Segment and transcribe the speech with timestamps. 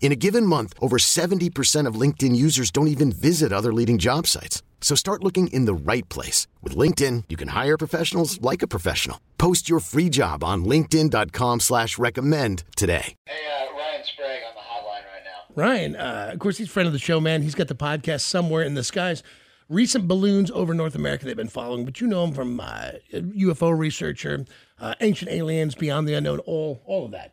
[0.00, 4.26] In a given month, over 70% of LinkedIn users don't even visit other leading job
[4.26, 4.62] sites.
[4.82, 6.46] So start looking in the right place.
[6.62, 9.18] With LinkedIn, you can hire professionals like a professional.
[9.38, 13.14] Post your free job on linkedin.com slash recommend today.
[13.24, 15.54] Hey, uh, Ryan Sprague on the hotline right now.
[15.62, 17.40] Ryan, uh, of course, he's a friend of the show, man.
[17.40, 19.22] He's got the podcast Somewhere in the Skies.
[19.70, 23.76] Recent balloons over North America they've been following, but you know him from uh, UFO
[23.76, 24.44] researcher,
[24.78, 27.32] uh, ancient aliens, beyond the unknown, all all of that.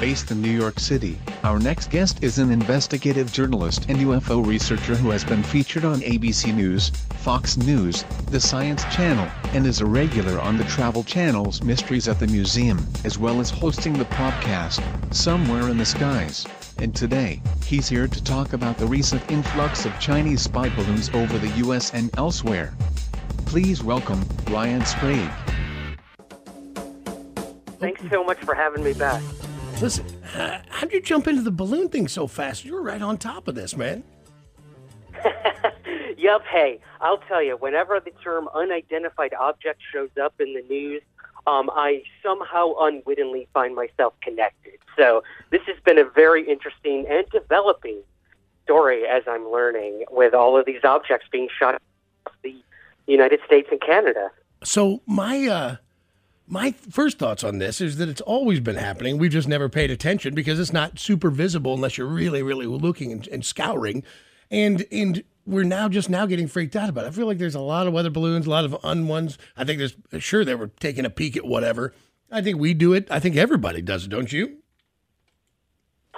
[0.00, 4.94] Based in New York City, our next guest is an investigative journalist and UFO researcher
[4.94, 9.86] who has been featured on ABC News, Fox News, The Science Channel, and is a
[9.86, 14.82] regular on the Travel Channel's Mysteries at the Museum, as well as hosting the podcast,
[15.14, 16.46] Somewhere in the Skies.
[16.78, 21.38] And today, he's here to talk about the recent influx of Chinese spy balloons over
[21.38, 22.76] the US and elsewhere.
[23.46, 25.30] Please welcome Ryan Sprague.
[27.78, 29.22] Thanks so much for having me back.
[29.80, 30.06] Listen,
[30.70, 32.64] how'd you jump into the balloon thing so fast?
[32.64, 34.02] You were right on top of this, man.
[36.16, 41.02] Yup, hey, I'll tell you, whenever the term unidentified object shows up in the news,
[41.46, 44.78] um, I somehow unwittingly find myself connected.
[44.96, 48.00] So this has been a very interesting and developing
[48.64, 51.74] story as I'm learning with all of these objects being shot
[52.24, 52.56] across the
[53.06, 54.30] United States and Canada.
[54.64, 55.76] So my uh,
[56.46, 59.18] my first thoughts on this is that it's always been happening.
[59.18, 63.12] We've just never paid attention because it's not super visible unless you're really, really looking
[63.12, 64.02] and, and scouring.
[64.50, 67.08] And and we're now just now getting freaked out about it.
[67.08, 69.38] I feel like there's a lot of weather balloons, a lot of un ones.
[69.56, 71.94] I think there's sure they were taking a peek at whatever.
[72.30, 73.08] I think we do it.
[73.10, 74.58] I think everybody does it, don't you?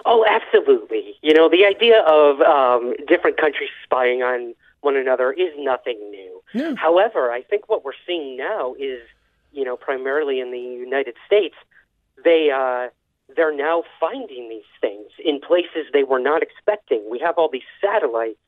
[0.06, 1.16] Oh, absolutely.
[1.22, 6.42] You know, the idea of um, different countries spying on one another is nothing new.
[6.54, 6.74] Yeah.
[6.76, 9.00] However, I think what we're seeing now is,
[9.53, 11.54] you know, primarily in the United States,
[12.25, 12.88] they uh,
[13.34, 17.04] they're now finding these things in places they were not expecting.
[17.10, 18.38] We have all these satellites,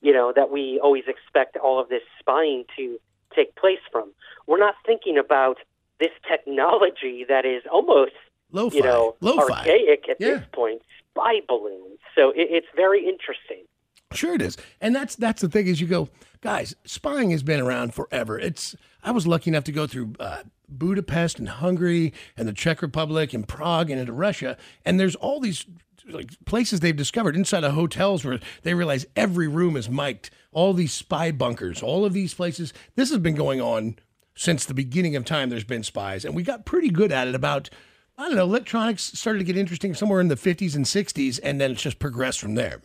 [0.00, 2.98] you know, that we always expect all of this spying to
[3.34, 4.12] take place from.
[4.46, 5.58] We're not thinking about
[6.00, 8.12] this technology that is almost,
[8.50, 8.76] Lo-fi.
[8.76, 9.42] you know, Lo-fi.
[9.42, 10.38] archaic at Yeah.
[10.38, 10.82] this point.
[11.10, 11.98] Spy balloons.
[12.14, 13.64] So it, it's very interesting.
[14.12, 14.56] Sure it is.
[14.80, 16.08] And that's that's the thing is you go,
[16.40, 18.38] guys, spying has been around forever.
[18.38, 22.82] It's I was lucky enough to go through uh, Budapest and Hungary and the Czech
[22.82, 25.66] Republic and Prague and into Russia and there's all these
[26.08, 30.72] like places they've discovered inside of hotels where they realize every room is mic'd, all
[30.72, 32.72] these spy bunkers, all of these places.
[32.96, 33.96] This has been going on
[34.34, 37.34] since the beginning of time there's been spies and we got pretty good at it
[37.34, 37.70] about
[38.18, 41.60] I don't know, electronics started to get interesting somewhere in the 50s and 60s and
[41.60, 42.82] then it's just progressed from there.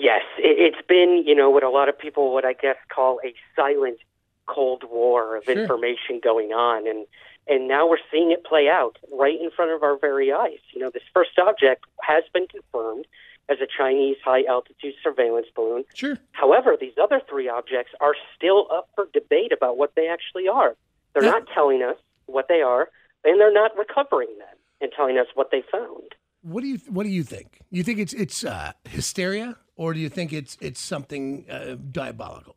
[0.00, 3.20] Yes, it, it's been, you know, what a lot of people would I guess call
[3.24, 3.98] a silent
[4.46, 5.60] Cold War of Sure.
[5.62, 7.06] information going on, and
[7.46, 10.58] and now we're seeing it play out right in front of our very eyes.
[10.72, 13.06] You know, this first object has been confirmed
[13.48, 15.84] as a Chinese high altitude surveillance balloon.
[15.94, 16.16] Sure.
[16.32, 20.76] However, these other three objects are still up for debate about what they actually are.
[21.12, 21.30] They're Yeah.
[21.30, 21.96] not telling us
[22.26, 22.88] what they are,
[23.24, 26.14] and they're not recovering them and telling us what they found.
[26.42, 27.58] What do you What do you think?
[27.70, 32.54] You think it's it's uh, hysteria, or do you think it's it's something uh, diabolical?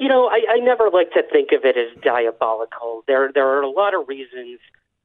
[0.00, 3.04] You know, I, I never like to think of it as diabolical.
[3.06, 4.58] There, there are a lot of reasons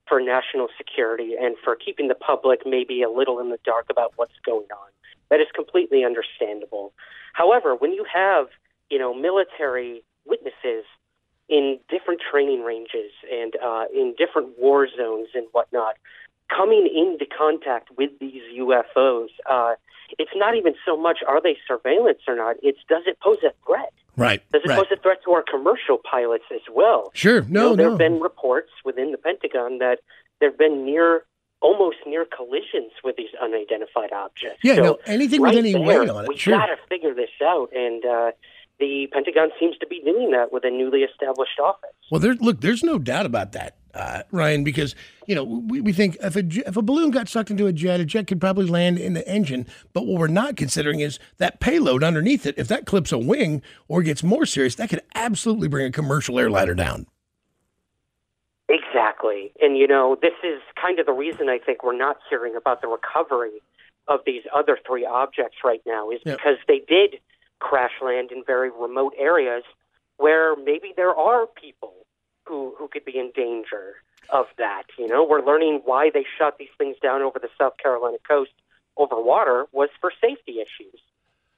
[0.08, 4.14] for national security and for keeping the public maybe a little in the dark about
[4.16, 4.90] what's going on.
[5.30, 6.94] That is completely understandable.
[7.34, 8.48] However, when you have,
[8.90, 10.86] you know, military witnesses
[11.48, 15.96] in different training ranges and uh, in different war zones and whatnot,
[16.50, 19.74] coming into contact with these UFOs, uh,
[20.20, 22.56] it's not even so much are they surveillance or not.
[22.62, 23.94] It's does it pose a threat?
[24.16, 24.42] Right.
[24.52, 24.78] Does it right.
[24.78, 27.12] pose a threat to our commercial pilots as well?
[27.14, 27.42] Sure.
[27.44, 27.70] You No.
[27.70, 27.92] know, there no.
[27.94, 30.00] have been reports within the Pentagon that
[30.40, 31.24] there have been near,
[31.62, 34.60] almost near collisions with these unidentified objects.
[34.64, 34.76] yeah.
[34.76, 35.00] So no.
[35.06, 36.30] Anything with right any there, weight on it.
[36.30, 36.58] We sure.
[36.58, 38.32] got to figure this out, and uh,
[38.80, 41.90] the Pentagon seems to be doing that with a newly established office.
[42.12, 44.96] Well, there, look, there's no doubt about that, uh, Ryan, because
[45.28, 48.00] you know we, we think if a if a balloon got sucked into a jet,
[48.00, 49.68] a jet could probably land in the engine.
[49.94, 52.56] But what we're not considering is that payload underneath it.
[52.58, 56.40] If that clips a wing or gets more serious, that could absolutely bring a commercial
[56.40, 57.08] airliner down.
[58.70, 62.56] Exactly, and you know this is kind of the reason I think we're not hearing
[62.56, 63.62] about the recovery
[64.08, 66.38] of these other three objects right now is Yep.
[66.38, 67.20] because they did
[67.60, 69.64] crash land in very remote areas
[70.18, 72.03] where maybe there are people
[72.46, 73.96] who who could be in danger
[74.30, 74.84] of that.
[74.98, 78.52] You know, we're learning why they shot these things down over the South Carolina coast
[78.98, 81.00] over water was for safety issues.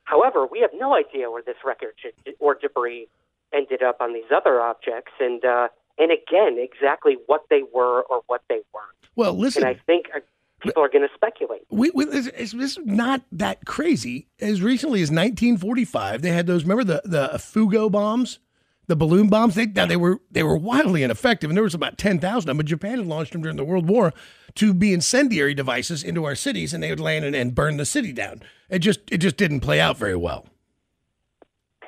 [0.03, 3.07] However, we have no idea where this wreckage or debris
[3.53, 5.67] ended up on these other objects, and uh,
[5.97, 8.95] and again, exactly what they were or what they weren't.
[9.15, 10.19] Well, listen, And I think uh,
[10.59, 11.61] people are going to speculate.
[11.69, 14.27] we, we, it's, it's, not that crazy.
[14.39, 16.63] As recently as 1945, they had those.
[16.63, 18.39] Remember the the Fugo bombs,
[18.87, 19.55] the balloon bombs.
[19.55, 22.57] They now they were they were wildly ineffective, and there was about 10,000 of them.
[22.57, 24.13] But Japan had launched them during the World War
[24.55, 27.85] to be incendiary devices into our cities, and they would land and, and burn the
[27.85, 28.41] city down.
[28.69, 30.47] It just it just didn't play out very well.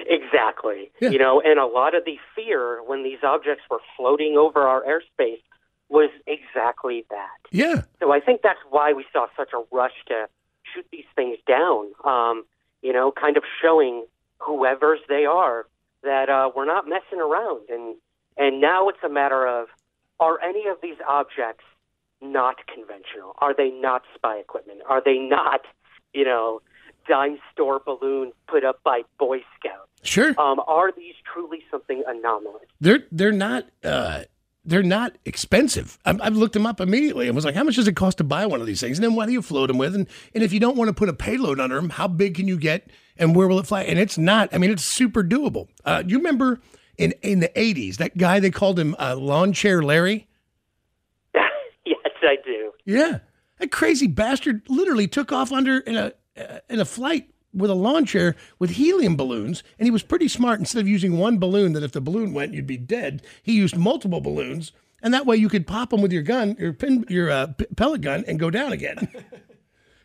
[0.07, 0.91] exactly.
[1.01, 1.09] Yeah.
[1.09, 4.83] You know, and a lot of the fear when these objects were floating over our
[4.83, 5.41] airspace
[5.89, 7.27] was exactly that.
[7.51, 10.27] Yeah, So I think that's why we saw such a rush to
[10.73, 11.91] shoot these things down.
[12.03, 12.43] Um,
[12.81, 14.05] you know, kind of showing
[14.39, 15.67] whoever's they are
[16.05, 17.69] that uh, we're not messing around.
[17.69, 17.95] And
[18.37, 19.67] and now it's a matter of
[20.19, 21.63] are any of these objects
[22.21, 23.35] not conventional?
[23.39, 24.79] Are they not spy equipment?
[24.87, 25.61] Are they not,
[26.13, 26.61] you know,
[27.07, 29.89] dime store balloons put up by Boy Scouts?
[30.03, 30.39] sure.
[30.39, 32.63] Um, are these truly something anomalous?
[32.79, 34.23] they're they're not uh,
[34.63, 35.99] they're not expensive.
[36.05, 38.23] i I've looked them up immediately and was like, how much does it cost to
[38.23, 38.97] buy one of these things?
[38.97, 39.95] And then what do you float them with?
[39.95, 42.47] And and if you don't want to put a payload under them, how big can
[42.47, 42.89] you get?
[43.17, 43.83] And where will it fly?
[43.83, 44.53] And it's not.
[44.53, 45.67] I mean, it's super doable.
[45.85, 46.59] Uh, you remember
[46.97, 50.27] in in the '80s that guy they called him uh, Lawn Chair Larry?
[51.33, 52.71] yes, I do.
[52.83, 53.19] Yeah,
[53.59, 57.75] that crazy bastard literally took off under in a uh, in a flight with a
[57.75, 60.59] lawn chair with helium balloons, and he was pretty smart.
[60.59, 63.21] Instead of using one balloon, that if the balloon went, you'd be dead.
[63.41, 66.73] He used multiple balloons, and that way you could pop them with your gun, your
[66.73, 69.07] pin, your uh, p- pellet gun, and go down again.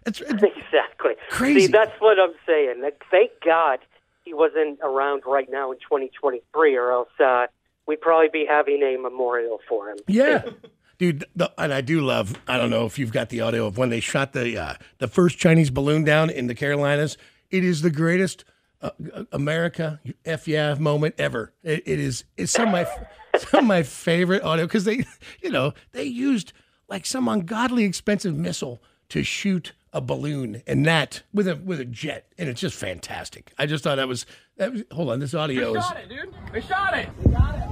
[0.07, 1.13] it's, it's Exactly.
[1.31, 1.61] Crazy.
[1.61, 2.83] See, that's what I'm saying.
[2.83, 3.81] Like, Thank God
[4.25, 7.47] he wasn't around right now in 2023, or else uh,
[7.87, 9.99] we'd probably be having a memorial for him.
[10.07, 10.45] Yeah.
[10.99, 12.35] Dude, the, and I do love.
[12.47, 15.09] I don't know if you've got the audio of when they shot the uh, the
[15.09, 17.17] first Chinese balloon down in the Carolinas.
[17.51, 18.45] It is the greatest
[18.83, 18.91] uh,
[19.33, 21.55] America f yeah moment ever.
[21.63, 22.25] It, it is.
[22.37, 22.87] It's some of my
[23.39, 25.07] some of my favorite audio because they,
[25.43, 26.53] you know, they used
[26.87, 31.85] like some ungodly expensive missile to shoot a balloon and that with a with a
[31.85, 33.53] jet, and it's just fantastic.
[33.59, 34.27] I just thought that was
[34.57, 34.73] that.
[34.73, 35.85] Was, hold on, this audio we is.
[35.97, 36.35] it, dude.
[36.53, 37.09] We shot it.
[37.25, 37.65] We got it.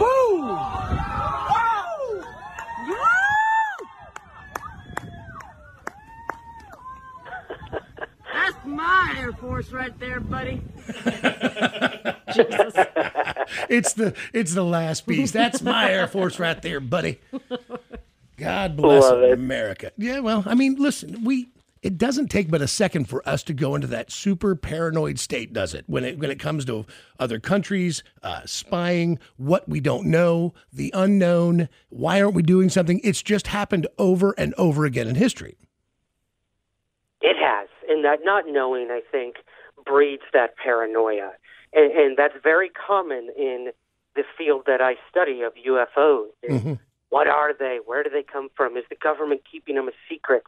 [0.00, 0.42] Woo!
[0.42, 2.24] Woo!
[8.32, 10.62] That's my Air Force right there, buddy.
[12.34, 12.74] Jesus.
[13.68, 15.30] It's the it's the last piece.
[15.30, 17.20] That's my Air Force right there, buddy.
[18.36, 19.92] God bless America.
[19.98, 21.48] Yeah, well, I mean, listen, we
[21.82, 25.52] it doesn't take but a second for us to go into that super paranoid state,
[25.52, 25.84] does it?
[25.86, 26.84] When it when it comes to
[27.18, 33.00] other countries, uh, spying, what we don't know, the unknown, why aren't we doing something?
[33.02, 35.56] It's just happened over and over again in history.
[37.22, 39.36] It has, and that not knowing, I think,
[39.84, 41.32] breeds that paranoia,
[41.72, 43.72] and, and that's very common in
[44.16, 46.28] the field that I study of UFOs.
[46.42, 46.78] is
[47.10, 47.80] What are they?
[47.84, 48.76] Where do they come from?
[48.76, 50.44] Is the government keeping them a secret?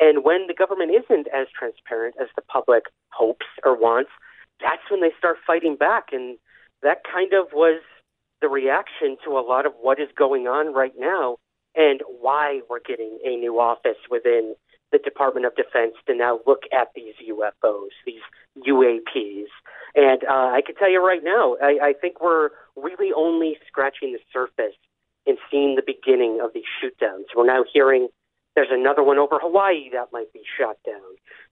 [0.00, 4.10] And when the government isn't as transparent as the public hopes or wants,
[4.60, 6.38] that's when they start fighting back, and
[6.82, 7.80] that kind of was
[8.40, 11.36] the reaction to a lot of what is going on right now
[11.74, 14.54] and why we're getting a new office within
[14.92, 18.22] the Department of Defense to now look at these UFOs, these
[18.68, 19.50] UAPs.
[19.96, 24.12] And uh, I can tell you right now, I, I think we're really only scratching
[24.12, 24.76] the surface
[25.26, 27.26] and seeing the beginning of these shoot downs.
[27.34, 28.08] We're now hearing
[28.54, 31.00] there's another one over Hawaii that might be shot down.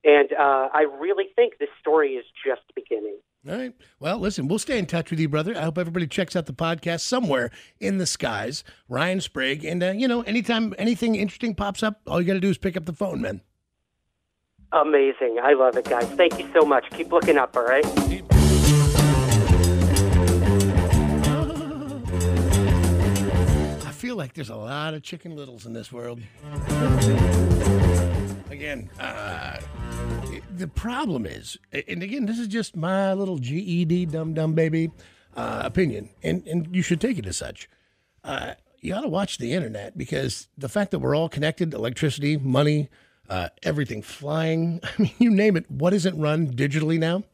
[0.04, 3.18] And uh, I really think this story is just beginning.
[3.48, 3.74] All right.
[3.98, 5.56] Well, listen, we'll stay in touch with you, brother.
[5.56, 8.62] I hope everybody checks out the podcast somewhere in the skies.
[8.88, 9.64] Ryan Sprague.
[9.64, 12.58] And, uh, you know, anytime anything interesting pops up, all you got to do is
[12.58, 13.40] pick up the phone, man.
[14.72, 15.38] Amazing.
[15.42, 16.06] I love it, guys.
[16.10, 16.88] Thank you so much.
[16.90, 17.84] Keep looking up, all right?
[24.12, 26.20] Feel like there's a lot of chicken littles in this world.
[28.50, 29.58] Again, uh,
[30.54, 34.90] The problem is, and again, this is just my little GED dumb dumb baby
[35.34, 37.70] uh, opinion, and and you should take it as such.
[38.22, 38.52] Uh,
[38.82, 42.90] you ought to watch the internet because the fact that we're all connected, electricity, money,
[43.30, 44.80] uh, everything flying.
[44.98, 45.70] I mean, you name it.
[45.70, 47.24] What isn't run digitally now?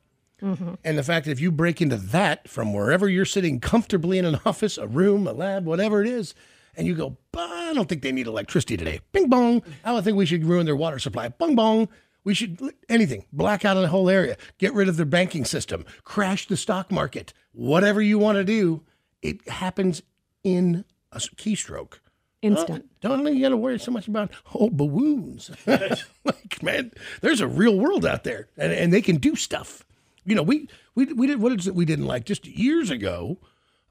[0.40, 4.24] And the fact that if you break into that from wherever you're sitting comfortably in
[4.24, 6.32] an office, a room, a lab, whatever it is,
[6.78, 9.00] and you go, I don't think they need electricity today.
[9.12, 9.62] Bing bong.
[9.84, 11.28] I don't think we should ruin their water supply.
[11.28, 11.88] Bong bong.
[12.24, 16.46] We should anything, black out the whole area, get rid of their banking system, crash
[16.46, 18.82] the stock market, whatever you want to do.
[19.22, 20.02] It happens
[20.44, 21.94] in a keystroke.
[22.42, 22.86] Instant.
[23.00, 25.50] Don't think you got to worry so much about oh balloons.
[25.66, 26.92] like man,
[27.22, 29.84] there's a real world out there, and, and they can do stuff.
[30.24, 33.38] You know, we we we did what is it we didn't like just years ago,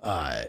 [0.01, 0.43] uh,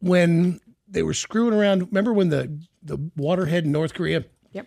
[0.00, 0.60] when
[0.90, 1.88] they were screwing around.
[1.88, 4.24] Remember when the the waterhead in North Korea?
[4.52, 4.66] Yep.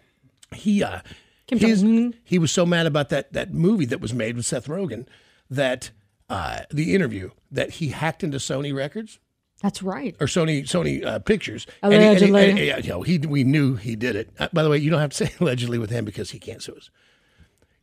[0.53, 1.01] He uh,
[1.48, 1.84] Kim his,
[2.24, 5.06] he was so mad about that that movie that was made with Seth Rogen
[5.50, 5.92] that
[6.30, 9.20] uh, the interview that he hacked into Sony Records
[9.62, 10.15] That's right.
[10.20, 11.68] or Sony Sony uh, Pictures.
[11.82, 12.27] Allegedly.
[12.27, 14.30] And he, and he, and, you know, he we knew he did it.
[14.39, 16.62] Uh, by the way, you don't have to say allegedly with him because he can't
[16.62, 16.89] sue us.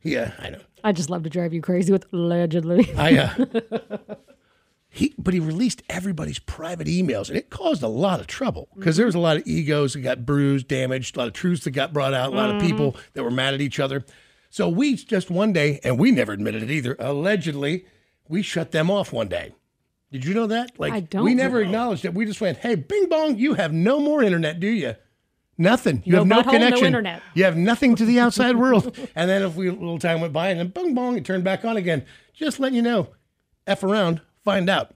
[0.03, 0.61] Yeah, I know.
[0.83, 2.91] I just love to drive you crazy with allegedly.
[2.97, 4.15] I uh,
[4.93, 8.97] he but he released everybody's private emails and it caused a lot of trouble because
[8.97, 11.71] there was a lot of egos that got bruised, damaged, a lot of truths that
[11.71, 12.67] got brought out, a lot of mm-hmm.
[12.67, 14.03] people that were mad at each other.
[14.49, 16.97] So we just one day, and we never admitted it either.
[16.99, 17.85] Allegedly,
[18.27, 19.55] we shut them off one day.
[20.11, 20.77] Did you know that?
[20.77, 21.65] Like I don't we never know.
[21.67, 22.13] acknowledged it.
[22.13, 24.95] We just went, "Hey, Bing Bong, you have no more internet, do you?"
[25.57, 26.01] Nothing.
[26.05, 26.85] You No have no butthole, no connection.
[26.87, 27.21] internet.
[27.33, 28.97] You have nothing to the outside world.
[29.15, 31.45] And then if we a little time went by and then bong bong, it turned
[31.45, 32.05] back on again.
[32.33, 33.09] Just letting you know,
[33.67, 34.91] f around, find out.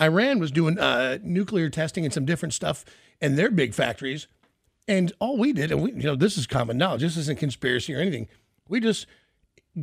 [0.00, 2.84] Iran was doing uh, nuclear testing and some different stuff
[3.20, 4.26] in their big factories,
[4.86, 7.02] and all we did, and we, you know, this is common knowledge.
[7.02, 8.28] This isn't conspiracy or anything.
[8.68, 9.06] We just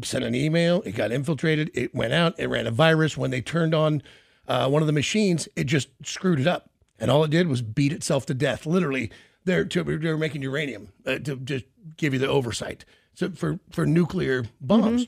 [0.03, 0.81] sent an email.
[0.83, 1.71] It got infiltrated.
[1.73, 2.39] It went out.
[2.39, 3.17] It ran a virus.
[3.17, 4.01] When they turned on
[4.47, 6.69] uh, one of the machines, it just screwed it up,
[6.99, 8.65] and all it did was beat itself to death.
[8.65, 9.11] Literally,
[9.43, 11.65] they're to, they're making uranium uh, to just
[11.97, 12.83] give you the oversight.
[13.13, 15.07] So for for nuclear bombs.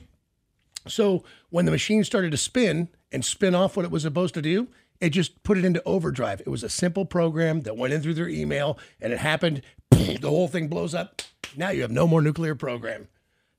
[0.86, 4.42] So when the machine started to spin and spin off what it was supposed to
[4.42, 4.68] do,
[5.00, 6.40] it just put it into overdrive.
[6.40, 9.62] It was a simple program that went in through their email, and it happened.
[10.20, 11.22] The whole thing blows up.
[11.56, 13.08] Now you have no more nuclear program.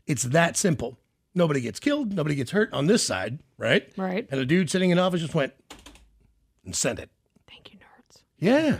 [0.08, 0.98] It's that simple.
[1.36, 2.14] Nobody gets killed.
[2.14, 3.88] Nobody gets hurt on this side, right?
[3.96, 4.28] Right.
[4.32, 5.54] And a dude sitting in office just went
[6.66, 7.10] and sent it.
[7.48, 8.22] Thank you, nerds.
[8.40, 8.80] Yeah.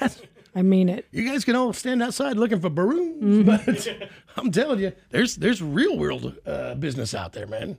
[0.00, 0.20] That's,
[0.54, 1.06] I mean it.
[1.12, 3.88] you guys can all stand outside looking for balloons, but
[4.36, 7.78] I'm telling you, there's there's real world uh, business out there, man.